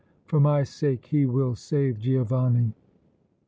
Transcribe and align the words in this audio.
For 0.25 0.39
my 0.39 0.63
sake 0.63 1.05
he 1.05 1.27
will 1.27 1.53
save 1.53 1.99
Giovanni!" 1.99 2.73